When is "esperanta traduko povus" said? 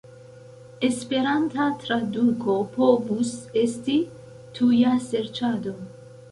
0.87-3.35